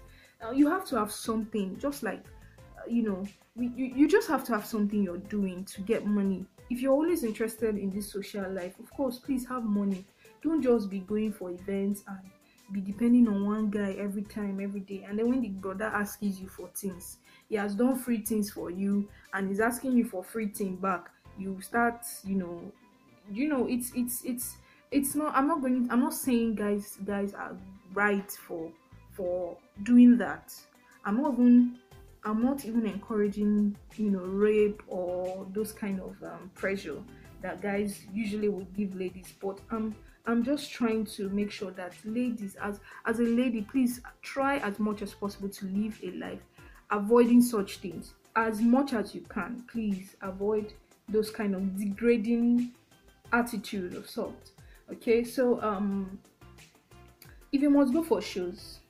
[0.45, 2.25] Uh, you have to have something just like
[2.89, 3.25] you know
[3.57, 7.25] you, you just have to have something you're doing to get money if you're always
[7.25, 10.05] interested in this social life of course please have money
[10.43, 12.19] don't just be going for events and
[12.73, 15.05] be depending on one guy every time, every day.
[15.07, 17.19] And then when the brother asks you for things,
[17.49, 21.11] he has done free things for you and he's asking you for free thing back.
[21.39, 22.61] You start, you know,
[23.31, 24.57] you know, it's it's it's
[24.95, 27.57] it's not i'm not going i'm not saying guys guys are
[27.95, 28.71] right for
[29.13, 30.55] for doing that
[31.05, 31.77] i'm not even
[32.25, 36.99] i'm not even encouraging you know rape or those kind of um, pressure
[37.43, 39.95] that guys usually would give ladies but i'm
[40.27, 44.79] i'm just trying to make sure that ladies as as a lady please try as
[44.79, 46.41] much as possible to live a life
[46.91, 48.15] avoiding such things.
[48.37, 50.73] As much as you can please avoid
[51.09, 52.73] those kind of degrading
[53.33, 54.51] attitude of sort
[54.93, 55.23] okay?
[55.25, 56.19] So um
[57.53, 58.81] if you must go for shows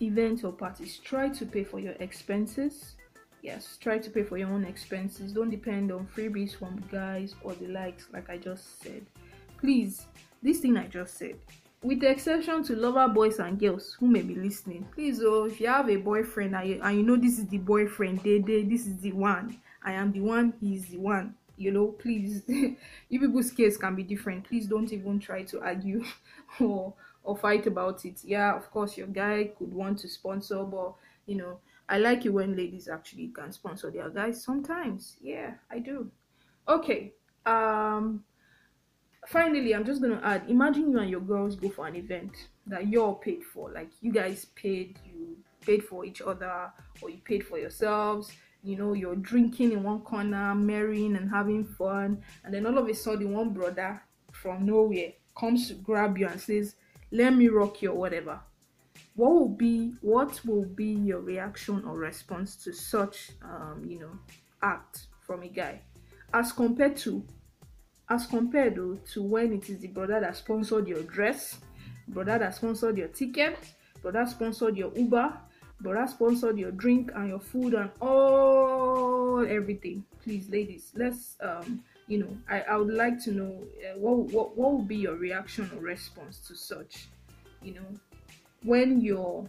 [0.00, 2.94] events or parties try to pay for your expenses.
[3.42, 5.32] Yes try to pay for your own expenses.
[5.32, 9.04] Don't depend on freebies from guys or the likes like i just said.
[9.58, 10.06] Please
[10.42, 11.36] this thing i just said
[11.82, 15.60] with the exception to lover boys and girls who may be listening please oh if
[15.60, 18.62] you have a boyfriend and you, and you know this is the boyfriend they, they
[18.62, 19.56] this is the one.
[19.82, 21.34] I am the one he's the one.
[21.56, 22.76] You know please you
[23.20, 24.44] people's case can be different.
[24.44, 26.04] Please don't even try to argue
[26.60, 26.94] or
[27.28, 28.24] or fight about it.
[28.24, 30.94] Yeah of course your guy could want to sponsor but
[31.26, 35.18] you know i like it when ladies actually can sponsor their guys sometimes.
[35.20, 36.10] Yeah i do.
[36.66, 37.12] Okay
[37.44, 38.24] um
[39.26, 42.88] finally i'm just gonna add imagine you and your girls go for an event that
[42.88, 43.70] you're paid for.
[43.70, 46.72] Like you guys paid you paid for each other
[47.02, 48.32] or you paid for yourselves.
[48.62, 52.88] You know you're drinking in one corner marrying and having fun and then all of
[52.88, 54.02] a sudden one brother
[54.32, 56.74] from nowhere comes to grab you and says
[57.10, 58.40] let me rock you or whatever.
[59.14, 64.18] What will be what will be your reaction or response to such um, you know
[64.62, 65.80] act from a guy?
[66.32, 67.24] As compared to
[68.10, 71.58] as compared though, to when it is the brother that sponsored your dress
[72.08, 73.58] brother that sponsored your ticket
[74.00, 75.32] brother sponsored your uber
[75.80, 80.04] brother sponsored your drink and your food and all everything.
[80.22, 84.56] Please ladies let's um you know i, I would like to know uh, what, what
[84.56, 87.08] what would be your reaction or response to such
[87.62, 87.86] you know
[88.64, 89.48] when you're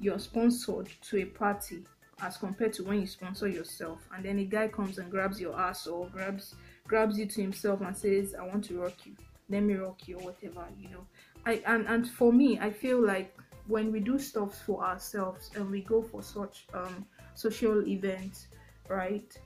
[0.00, 1.84] you're sponsored to a party
[2.20, 5.58] as compared to when you sponsor yourself and then a guy comes and grabs your
[5.58, 6.54] ass or grabs
[6.86, 9.14] grabs you to himself and says i want to rock you.
[9.50, 11.06] Let me rock you or whatever you know.
[11.46, 13.36] I and and for me i feel like
[13.66, 18.48] when we do stuff for ourselves and we go for such um social events
[18.88, 19.36] right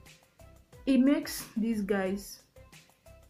[0.87, 2.41] it makes these guys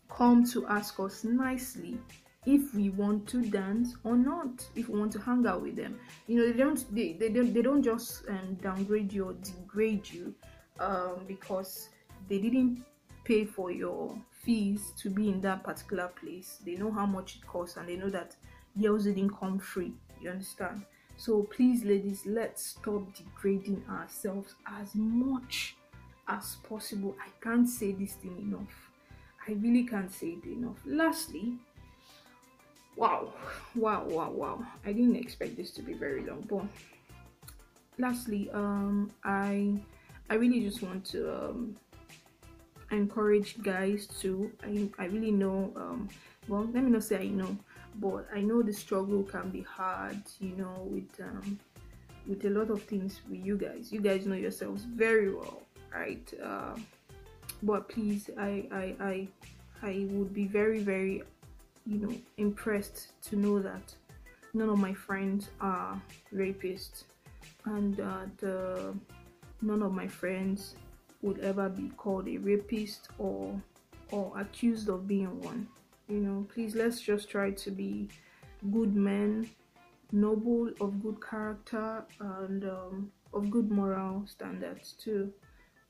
[0.09, 1.99] come to ask us nicely
[2.45, 5.99] if we want to dance or not if we want to hang out with them.
[6.27, 10.09] You know they don't they, they don't they don't just um, downgrade you or degrade
[10.11, 10.35] you
[10.81, 11.89] um, because
[12.29, 12.85] they didn't
[13.25, 16.59] pay for your fees to be in that particular place.
[16.65, 18.35] They know how much it costs and they know that
[18.81, 19.93] girls didn't come free
[20.23, 20.83] you understand?
[21.17, 25.77] So please ladies let's stop degrading ourselves as much
[26.29, 28.91] as possible i can't say this thing enough.
[29.49, 30.77] I really can't say it enough.
[30.87, 31.55] Lastly
[32.97, 33.33] wow
[33.75, 34.67] wow wow wow.
[34.87, 36.65] I didn't expect this to be very long but
[37.99, 39.75] lastly um i
[40.31, 41.77] i really just want to um
[42.91, 46.09] encourage guys to i i really know um
[46.49, 47.57] well let me not say i know
[47.97, 51.59] but i know the struggle can be hard you know with um
[52.27, 53.93] with a lot of things with you guys.
[53.93, 55.62] You guys know yourselves very well
[55.95, 56.75] right uh,
[57.63, 59.29] but please I, I i
[59.83, 61.23] i would be very very
[61.87, 63.95] you know impressed to know that
[64.55, 66.01] none of my friends are
[66.35, 67.05] rapists
[67.65, 68.95] and uh, the
[69.61, 70.75] none of my friends
[71.23, 73.61] would ever be called a rapist or
[74.11, 75.67] or accused of being one
[76.13, 76.47] you know.
[76.53, 78.09] Please let's just try to be
[78.71, 79.49] good men
[80.13, 85.33] noble of good character and um, of good moral standards too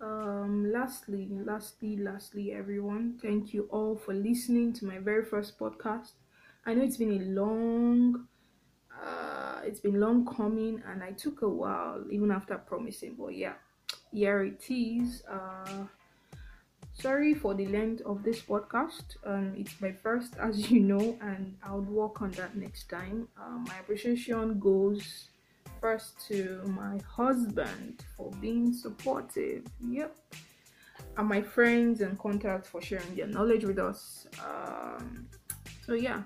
[0.03, 6.12] um lastly lastly lastly everyone thank you all for listening to my very first podcast.
[6.66, 8.26] I know it's been a long
[9.03, 13.55] uh it's been long coming and i took a while even after promising but yeah
[14.12, 15.24] here it is.
[15.28, 15.86] Uh
[16.94, 19.16] sorry for the length of this podcast.
[19.24, 23.28] Um it's my first as you know and i'll work on that next time.
[23.40, 25.28] Uh, my appreciation goes
[25.83, 29.64] first to my husband for being supportive.
[29.91, 30.16] Yep.
[31.18, 34.28] And my friends and contacts for sharing their knowledge with us.
[34.47, 35.26] Um
[35.85, 36.22] so yeah.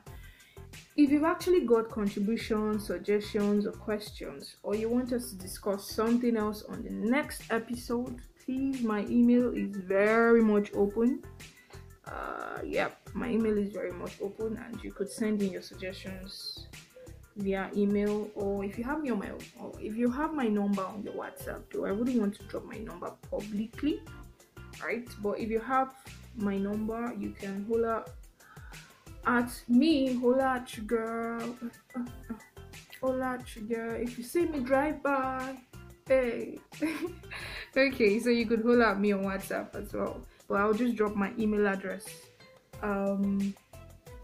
[0.97, 6.37] If you've actually got contributions, suggestions, or questions, or you want us to discuss something
[6.37, 11.23] else on the next episode, please, my email is very much open.
[12.07, 16.67] Uh, yep, my email is very much open, and you could send in your suggestions
[17.37, 19.31] via email or if you have on my
[19.61, 22.65] or if you have my number on your WhatsApp though I wouldn't want to drop
[22.65, 24.01] my number publicly
[24.83, 25.07] right?
[25.23, 25.95] But if you have
[26.37, 28.05] my number you can holler
[29.27, 31.57] at me holler your girl
[33.03, 34.01] holler your girl.
[34.01, 35.57] If you see me drive by
[36.09, 36.59] hey.
[37.77, 40.23] Okay so you could holler at me on WhatsApp as well.
[40.49, 42.07] But I'll just drop my email address.
[42.83, 43.55] Um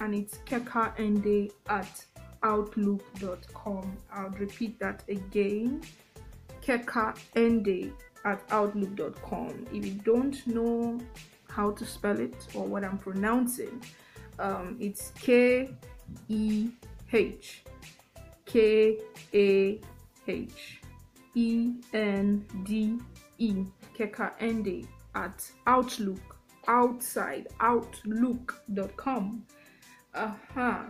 [0.01, 2.05] and it's kehkahende at
[2.43, 3.97] outlook.com.
[4.13, 5.83] I'll repeat that again.
[6.63, 7.93] kehkahende
[8.25, 9.67] at outlook.com.
[9.73, 11.01] If you don't know
[11.49, 13.83] how to spell it or what I'm pronouncing,
[14.39, 15.75] um, it's K
[16.29, 16.71] E
[17.13, 17.65] H
[18.47, 18.99] K
[19.35, 19.81] A
[20.27, 20.81] H
[21.35, 22.99] E N D
[23.39, 23.65] E
[23.99, 26.37] kehkahende at outlook
[26.69, 29.45] outside outlook.com
[30.15, 30.85] uh-huh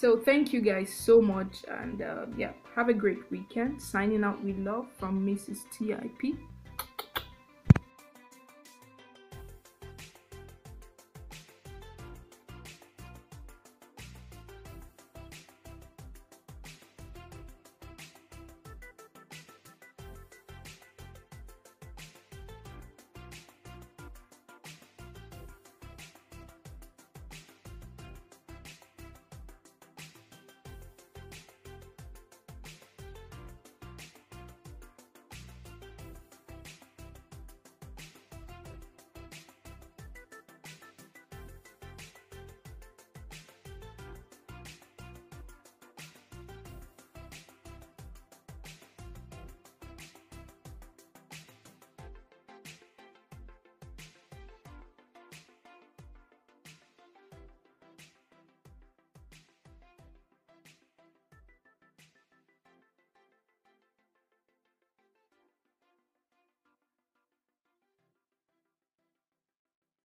[0.00, 3.82] so thank you guys so much and uh, yeah have a great weekend.
[3.82, 5.98] Signing out with love from mrs tip